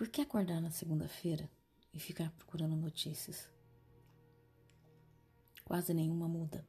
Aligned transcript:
Por 0.00 0.08
que 0.08 0.22
acordar 0.22 0.62
na 0.62 0.70
segunda-feira 0.70 1.46
e 1.92 2.00
ficar 2.00 2.30
procurando 2.30 2.74
notícias? 2.74 3.46
Quase 5.62 5.92
nenhuma 5.92 6.26
muda. 6.26 6.66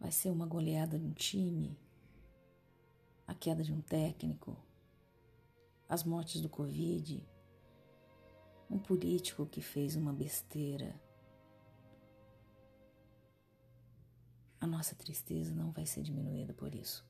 Vai 0.00 0.10
ser 0.10 0.30
uma 0.30 0.46
goleada 0.46 0.98
de 0.98 1.04
um 1.04 1.12
time, 1.12 1.78
a 3.24 3.36
queda 3.36 3.62
de 3.62 3.72
um 3.72 3.80
técnico, 3.80 4.56
as 5.88 6.02
mortes 6.02 6.40
do 6.40 6.48
Covid, 6.48 7.24
um 8.68 8.80
político 8.80 9.46
que 9.46 9.62
fez 9.62 9.94
uma 9.94 10.12
besteira. 10.12 11.00
A 14.60 14.66
nossa 14.66 14.96
tristeza 14.96 15.54
não 15.54 15.70
vai 15.70 15.86
ser 15.86 16.02
diminuída 16.02 16.52
por 16.52 16.74
isso. 16.74 17.06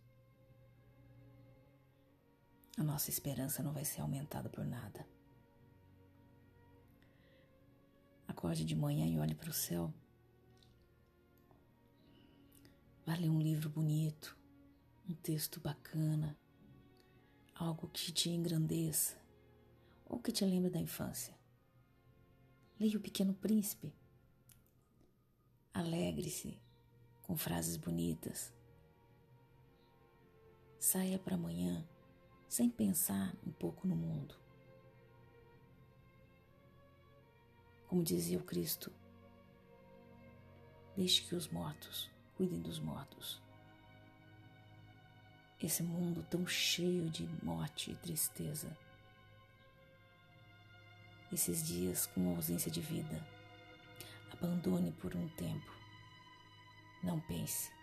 A 2.78 2.84
nossa 2.84 3.10
esperança 3.10 3.60
não 3.60 3.72
vai 3.72 3.84
ser 3.84 4.02
aumentada 4.02 4.48
por 4.48 4.64
nada. 4.64 5.04
Acorde 8.28 8.64
de 8.64 8.76
manhã 8.76 9.04
e 9.04 9.18
olhe 9.18 9.34
para 9.34 9.50
o 9.50 9.52
céu. 9.52 9.92
Vá 13.04 13.16
ler 13.16 13.30
um 13.30 13.40
livro 13.40 13.68
bonito, 13.68 14.38
um 15.10 15.14
texto 15.14 15.58
bacana, 15.58 16.38
algo 17.52 17.88
que 17.88 18.12
te 18.12 18.30
engrandeça 18.30 19.16
ou 20.06 20.20
que 20.20 20.30
te 20.30 20.44
lembre 20.44 20.70
da 20.70 20.78
infância. 20.78 21.36
Leia 22.78 22.96
O 22.96 23.00
Pequeno 23.00 23.34
Príncipe. 23.34 23.92
Alegre-se 25.74 26.60
com 27.22 27.36
frases 27.36 27.76
bonitas. 27.76 28.52
Saia 30.78 31.18
para 31.18 31.34
amanhã 31.34 31.84
sem 32.48 32.70
pensar 32.70 33.34
um 33.46 33.52
pouco 33.52 33.86
no 33.86 33.94
mundo. 33.94 34.34
Como 37.86 38.02
dizia 38.02 38.38
o 38.38 38.42
Cristo, 38.42 38.92
deixe 40.96 41.22
que 41.22 41.34
os 41.34 41.48
mortos 41.48 42.10
cuidem 42.36 42.60
dos 42.60 42.78
mortos. 42.78 43.42
Esse 45.60 45.82
mundo 45.82 46.24
tão 46.30 46.46
cheio 46.46 47.10
de 47.10 47.26
morte 47.42 47.90
e 47.90 47.96
tristeza. 47.96 48.76
Esses 51.32 51.66
dias 51.66 52.06
com 52.06 52.34
ausência 52.34 52.70
de 52.70 52.80
vida. 52.80 53.26
Abandone 54.32 54.92
por 54.92 55.14
um 55.16 55.28
tempo. 55.30 55.72
Não 57.02 57.20
pense. 57.20 57.77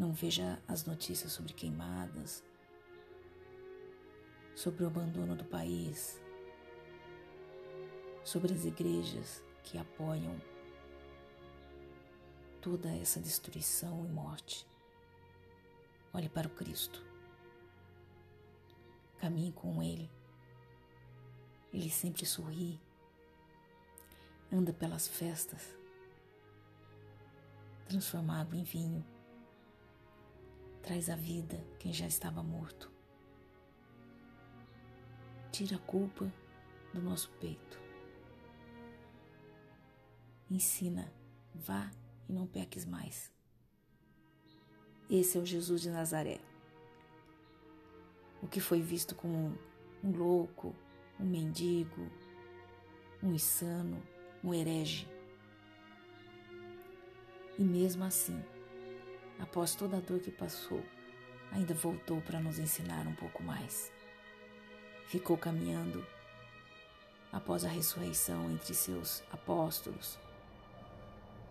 Não 0.00 0.14
veja 0.14 0.58
as 0.66 0.86
notícias 0.86 1.30
sobre 1.30 1.52
queimadas, 1.52 2.42
sobre 4.54 4.82
o 4.82 4.86
abandono 4.86 5.36
do 5.36 5.44
país, 5.44 6.18
sobre 8.24 8.54
as 8.54 8.64
igrejas 8.64 9.44
que 9.62 9.76
apoiam 9.76 10.40
toda 12.62 12.88
essa 12.96 13.20
destruição 13.20 14.02
e 14.06 14.08
morte. 14.08 14.66
Olhe 16.14 16.30
para 16.30 16.48
o 16.48 16.50
Cristo. 16.50 17.04
Caminhe 19.18 19.52
com 19.52 19.82
Ele. 19.82 20.10
Ele 21.74 21.90
sempre 21.90 22.24
sorri. 22.24 22.80
Anda 24.50 24.72
pelas 24.72 25.06
festas. 25.06 25.76
Transforma 27.86 28.40
água 28.40 28.56
em 28.56 28.64
vinho 28.64 29.04
traz 30.82 31.08
à 31.08 31.16
vida 31.16 31.64
quem 31.78 31.92
já 31.92 32.06
estava 32.06 32.42
morto. 32.42 32.90
Tira 35.52 35.76
a 35.76 35.80
culpa 35.80 36.32
do 36.92 37.00
nosso 37.00 37.30
peito. 37.40 37.78
Ensina, 40.50 41.12
vá 41.54 41.90
e 42.28 42.32
não 42.32 42.46
peques 42.46 42.84
mais. 42.84 43.32
Esse 45.08 45.38
é 45.38 45.40
o 45.40 45.46
Jesus 45.46 45.80
de 45.80 45.90
Nazaré. 45.90 46.40
O 48.42 48.46
que 48.46 48.60
foi 48.60 48.80
visto 48.80 49.14
como 49.14 49.58
um 50.02 50.10
louco, 50.16 50.74
um 51.18 51.24
mendigo, 51.24 52.10
um 53.22 53.32
insano, 53.32 54.02
um 54.42 54.54
herege. 54.54 55.06
E 57.58 57.62
mesmo 57.62 58.04
assim, 58.04 58.42
após 59.40 59.74
toda 59.74 59.96
a 59.96 60.00
dor 60.00 60.20
que 60.20 60.30
passou, 60.30 60.82
ainda 61.50 61.74
voltou 61.74 62.20
para 62.20 62.38
nos 62.38 62.58
ensinar 62.58 63.06
um 63.06 63.14
pouco 63.14 63.42
mais. 63.42 63.90
Ficou 65.06 65.36
caminhando 65.36 66.06
após 67.32 67.64
a 67.64 67.68
ressurreição 67.68 68.50
entre 68.50 68.74
seus 68.74 69.22
apóstolos, 69.32 70.18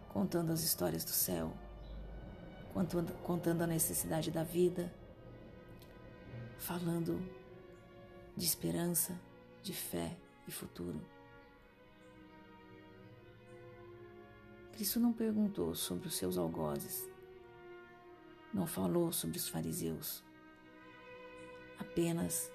contando 0.09 0.51
as 0.51 0.61
histórias 0.61 1.03
do 1.03 1.11
céu, 1.11 1.51
contando 3.23 3.61
a 3.63 3.67
necessidade 3.67 4.31
da 4.31 4.43
vida, 4.43 4.93
falando 6.57 7.19
de 8.35 8.45
esperança, 8.45 9.19
de 9.63 9.73
fé 9.73 10.15
e 10.47 10.51
futuro. 10.51 11.01
Cristo 14.73 14.99
não 14.99 15.11
perguntou 15.11 15.75
sobre 15.75 16.07
os 16.07 16.15
seus 16.15 16.37
algozes, 16.37 17.08
não 18.59 18.67
falou 18.67 19.09
sobre 19.13 19.37
os 19.37 19.47
fariseus, 19.47 20.21
apenas 21.79 22.51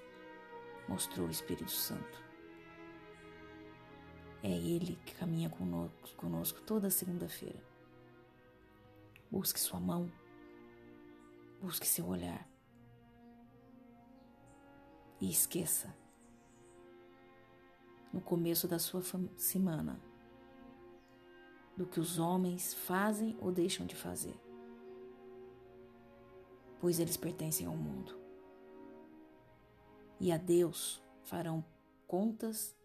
mostrou 0.87 1.25
o 1.25 1.31
Espírito 1.31 1.71
Santo. 1.71 2.23
É 4.43 4.51
Ele 4.51 4.99
que 5.03 5.15
caminha 5.15 5.49
conosco, 5.49 6.15
conosco 6.15 6.61
toda 6.61 6.91
segunda-feira. 6.91 7.59
Busque 9.31 9.59
sua 9.59 9.79
mão, 9.79 10.11
busque 11.59 11.87
seu 11.87 12.05
olhar 12.05 12.47
e 15.19 15.31
esqueça 15.31 15.91
no 18.13 18.21
começo 18.21 18.67
da 18.67 18.77
sua 18.77 19.01
semana 19.35 19.99
do 21.75 21.87
que 21.87 21.99
os 21.99 22.19
homens 22.19 22.75
fazem 22.75 23.35
ou 23.41 23.51
deixam 23.51 23.87
de 23.87 23.95
fazer 23.95 24.44
pois 26.79 26.99
eles 26.99 27.17
pertencem 27.17 27.67
ao 27.67 27.75
mundo. 27.75 28.17
E 30.19 30.31
a 30.31 30.37
Deus 30.37 31.03
farão 31.23 31.63
contas 32.07 32.75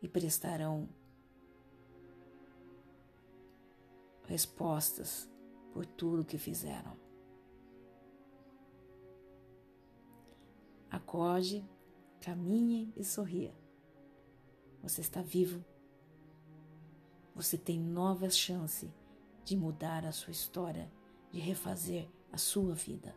e 0.00 0.08
prestarão 0.08 0.88
respostas 4.26 5.30
por 5.72 5.86
tudo 5.86 6.24
que 6.24 6.38
fizeram. 6.38 6.96
Acorde, 10.90 11.64
caminhe 12.20 12.92
e 12.96 13.04
sorria. 13.04 13.54
Você 14.82 15.00
está 15.00 15.22
vivo. 15.22 15.64
Você 17.34 17.56
tem 17.56 17.78
nova 17.78 18.28
chance 18.28 18.92
de 19.44 19.56
mudar 19.56 20.04
a 20.04 20.12
sua 20.12 20.32
história, 20.32 20.90
de 21.30 21.40
refazer 21.40 22.08
a 22.32 22.38
sua 22.38 22.74
vida. 22.74 23.14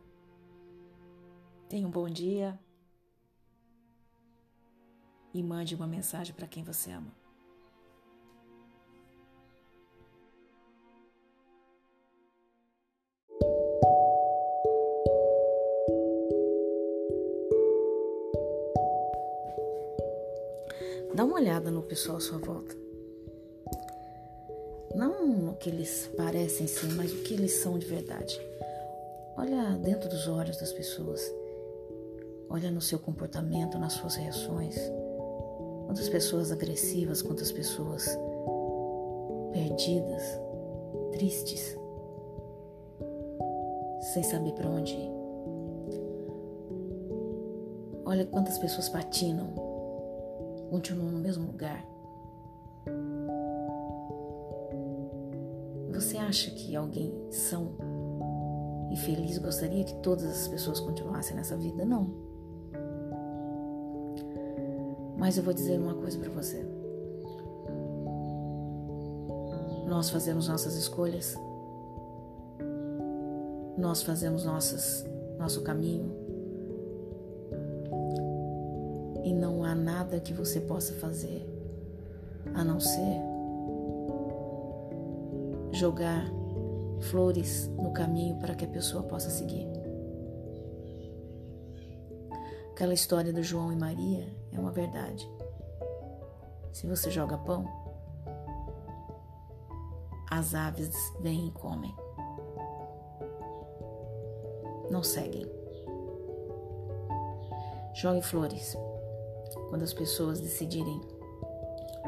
Tenha 1.70 1.88
um 1.88 1.92
bom 1.92 2.10
dia 2.10 2.60
e 5.34 5.42
mande 5.42 5.74
uma 5.74 5.88
mensagem 5.88 6.36
para 6.36 6.48
quem 6.48 6.64
você 6.64 6.92
ama. 6.92 7.12
Dá 21.14 21.24
uma 21.24 21.36
olhada 21.36 21.72
no 21.72 21.82
pessoal 21.82 22.18
à 22.18 22.20
sua 22.20 22.38
volta. 22.38 22.76
Não 24.94 25.26
no 25.26 25.56
que 25.56 25.70
eles 25.70 26.12
parecem 26.18 26.68
ser, 26.68 26.92
mas 26.94 27.14
o 27.14 27.24
que 27.24 27.34
eles 27.34 27.54
são 27.54 27.80
de 27.80 27.86
verdade. 27.86 28.38
Olha 29.38 29.78
dentro 29.78 30.10
dos 30.10 30.28
olhos 30.28 30.58
das 30.58 30.72
pessoas. 30.72 31.22
Olha 32.50 32.72
no 32.72 32.80
seu 32.80 32.98
comportamento, 32.98 33.78
nas 33.78 33.94
suas 33.94 34.16
reações. 34.16 34.78
Quantas 35.86 36.08
pessoas 36.08 36.52
agressivas, 36.52 37.22
quantas 37.22 37.52
pessoas 37.52 38.08
perdidas, 39.52 40.24
tristes, 41.12 41.78
sem 44.14 44.24
saber 44.24 44.54
para 44.54 44.70
onde 44.70 44.94
ir. 44.94 45.12
Olha 48.06 48.26
quantas 48.26 48.58
pessoas 48.58 48.88
patinam, 48.88 49.54
continuam 50.70 51.12
no 51.12 51.20
mesmo 51.20 51.46
lugar. 51.46 51.86
Você 55.94 56.18
acha 56.18 56.52
que 56.52 56.76
alguém 56.76 57.14
são 57.32 57.74
e 58.96 58.98
feliz, 58.98 59.38
gostaria 59.38 59.84
que 59.84 59.94
todas 59.96 60.26
as 60.26 60.48
pessoas 60.48 60.80
continuassem 60.80 61.36
nessa 61.36 61.58
vida, 61.58 61.84
não. 61.84 62.10
Mas 65.18 65.38
eu 65.38 65.44
vou 65.44 65.54
dizer 65.54 65.78
uma 65.78 65.94
coisa 65.94 66.18
para 66.18 66.30
você. 66.30 66.66
Nós 69.86 70.10
fazemos 70.10 70.48
nossas 70.48 70.76
escolhas, 70.76 71.36
nós 73.78 74.02
fazemos 74.02 74.46
nossas, 74.46 75.06
nosso 75.38 75.62
caminho, 75.62 76.10
e 79.26 79.34
não 79.34 79.66
há 79.66 79.76
nada 79.76 80.22
que 80.22 80.32
você 80.32 80.62
possa 80.62 80.94
fazer 80.94 81.46
a 82.54 82.64
não 82.64 82.80
ser 82.80 83.22
jogar 85.74 86.32
flores 87.02 87.68
no 87.68 87.92
caminho 87.92 88.38
para 88.38 88.56
que 88.56 88.66
a 88.66 88.68
pessoa 88.68 89.04
possa 89.04 89.30
seguir. 89.30 89.68
Aquela 92.72 92.94
história 92.94 93.32
do 93.32 93.42
João 93.42 93.72
e 93.72 93.76
Maria 93.76 94.28
é 94.52 94.60
uma 94.60 94.72
verdade. 94.72 95.30
Se 96.74 96.86
você 96.88 97.10
joga 97.10 97.38
pão, 97.38 97.66
as 100.30 100.54
aves 100.54 100.94
vêm 101.22 101.48
e 101.48 101.52
comem. 101.52 101.96
Não 104.92 105.02
seguem. 105.02 105.50
Jogue 107.94 108.22
flores. 108.22 108.78
Quando 109.70 109.84
as 109.84 109.94
pessoas 109.94 110.42
decidirem 110.42 111.00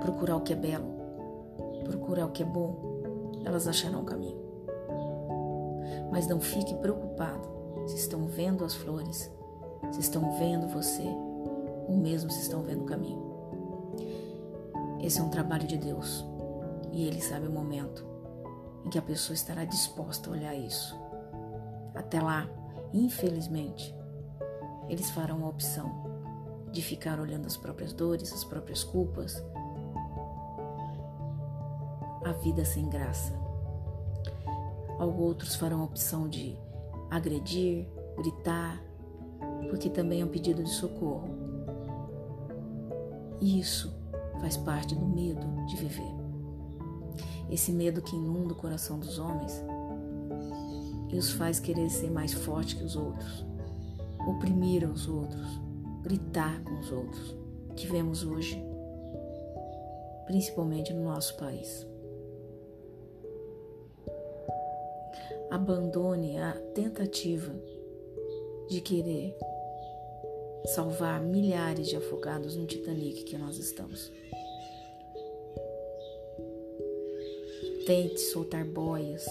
procurar 0.01 0.35
o 0.35 0.41
que 0.41 0.51
é 0.51 0.55
belo, 0.55 0.85
procurar 1.85 2.25
o 2.25 2.31
que 2.31 2.43
é 2.43 2.45
bom, 2.45 3.01
elas 3.45 3.69
acharão 3.69 4.01
o 4.01 4.05
caminho. 4.05 4.46
Mas 6.11 6.27
não 6.27 6.39
fique 6.39 6.73
preocupado 6.75 7.47
se 7.87 7.95
estão 7.95 8.25
vendo 8.27 8.65
as 8.65 8.75
flores, 8.75 9.31
se 9.91 9.99
estão 9.99 10.37
vendo 10.37 10.67
você, 10.67 11.03
ou 11.87 11.95
mesmo 11.97 12.29
se 12.29 12.41
estão 12.41 12.61
vendo 12.61 12.83
o 12.83 12.85
caminho. 12.85 13.27
Esse 15.01 15.19
é 15.19 15.23
um 15.23 15.29
trabalho 15.29 15.67
de 15.67 15.77
Deus 15.77 16.25
e 16.91 17.07
Ele 17.07 17.21
sabe 17.21 17.47
o 17.47 17.51
momento 17.51 18.05
em 18.85 18.89
que 18.89 18.97
a 18.97 19.01
pessoa 19.01 19.35
estará 19.35 19.63
disposta 19.65 20.29
a 20.29 20.33
olhar 20.33 20.55
isso. 20.55 20.97
Até 21.93 22.21
lá, 22.21 22.49
infelizmente, 22.93 23.95
eles 24.87 25.09
farão 25.09 25.45
a 25.45 25.49
opção 25.49 26.07
de 26.71 26.81
ficar 26.81 27.19
olhando 27.19 27.45
as 27.45 27.57
próprias 27.57 27.93
dores, 27.93 28.31
as 28.33 28.43
próprias 28.43 28.83
culpas, 28.83 29.43
a 32.23 32.31
vida 32.33 32.63
sem 32.65 32.87
graça. 32.87 33.46
Outros 34.99 35.55
farão 35.55 35.81
a 35.81 35.85
opção 35.85 36.27
de 36.27 36.57
agredir, 37.09 37.87
gritar, 38.17 38.81
porque 39.69 39.89
também 39.89 40.21
é 40.21 40.25
um 40.25 40.29
pedido 40.29 40.63
de 40.63 40.69
socorro. 40.69 41.29
E 43.39 43.59
isso 43.59 43.93
faz 44.39 44.57
parte 44.57 44.95
do 44.95 45.05
medo 45.05 45.45
de 45.65 45.75
viver. 45.75 46.15
Esse 47.49 47.71
medo 47.71 48.01
que 48.01 48.15
inunda 48.15 48.53
o 48.53 48.57
coração 48.57 48.99
dos 48.99 49.19
homens 49.19 49.63
e 51.09 51.17
os 51.17 51.31
faz 51.31 51.59
querer 51.59 51.89
ser 51.89 52.11
mais 52.11 52.33
forte 52.33 52.75
que 52.75 52.83
os 52.83 52.95
outros, 52.95 53.45
oprimir 54.27 54.89
os 54.89 55.07
outros, 55.07 55.61
gritar 56.01 56.61
com 56.63 56.79
os 56.79 56.91
outros, 56.91 57.35
que 57.75 57.87
vemos 57.87 58.23
hoje, 58.23 58.61
principalmente 60.25 60.93
no 60.93 61.03
nosso 61.03 61.37
país. 61.37 61.87
Abandone 65.57 66.37
a 66.37 66.51
tentativa 66.75 67.51
de 68.69 68.79
querer 68.79 69.35
salvar 70.75 71.19
milhares 71.19 71.87
de 71.87 71.95
afogados 71.95 72.55
no 72.55 72.67
Titanic 72.67 73.23
que 73.23 73.39
nós 73.39 73.57
estamos. 73.57 74.11
Tente 77.87 78.19
soltar 78.19 78.65
boias. 78.65 79.25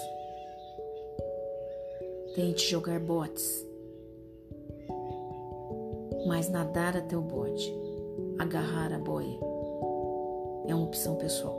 Tente 2.34 2.68
jogar 2.68 2.98
botes. 2.98 3.64
Mas 6.26 6.48
nadar 6.48 6.96
até 6.96 7.16
o 7.16 7.22
bote, 7.22 7.72
agarrar 8.36 8.92
a 8.92 8.98
boia, 8.98 9.38
é 10.66 10.74
uma 10.74 10.86
opção 10.86 11.14
pessoal. 11.14 11.56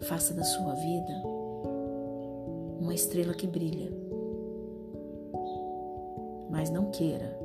Faça 0.00 0.32
da 0.32 0.42
sua 0.42 0.72
vida 0.72 1.41
uma 2.82 2.94
estrela 2.94 3.32
que 3.32 3.46
brilha. 3.46 3.92
Mas 6.50 6.68
não 6.68 6.90
queira 6.90 7.38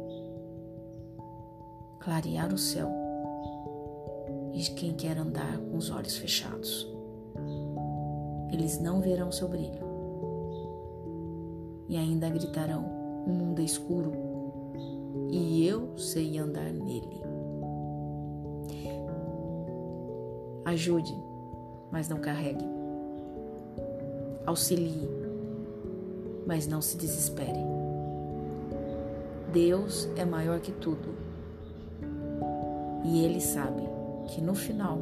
clarear 2.00 2.52
o 2.52 2.58
céu 2.58 2.90
e 4.52 4.64
quem 4.76 4.94
quer 4.94 5.16
andar 5.18 5.60
com 5.60 5.78
os 5.78 5.92
olhos 5.92 6.18
fechados. 6.18 6.92
Eles 8.52 8.80
não 8.80 9.00
verão 9.00 9.32
seu 9.32 9.48
brilho 9.48 9.86
e 11.88 11.96
ainda 11.96 12.30
gritarão: 12.30 12.84
O 13.28 13.30
mundo 13.30 13.62
é 13.62 13.66
escuro 13.66 14.12
e 15.30 15.68
eu 15.68 15.96
sei 15.98 16.40
andar 16.40 16.72
nele. 16.74 17.22
Ajude, 20.66 21.16
mas 21.92 22.10
não 22.10 22.18
carregue. 22.18 22.66
Auxilie, 24.46 25.27
mas 26.48 26.66
não 26.66 26.82
se 26.82 26.96
desespere. 26.98 27.60
Deus 29.52 30.10
é 30.16 30.24
maior 30.24 30.62
que 30.62 30.72
tudo 30.72 31.14
e 33.04 33.24
Ele 33.24 33.42
sabe 33.42 33.82
que 34.28 34.42
no 34.42 34.56
final 34.56 34.98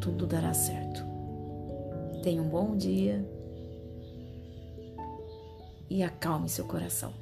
tudo 0.00 0.26
dará 0.26 0.54
certo. 0.54 1.04
Tenha 2.22 2.40
um 2.40 2.48
bom 2.48 2.76
dia 2.76 3.28
e 5.90 6.02
acalme 6.02 6.48
seu 6.48 6.64
coração. 6.64 7.12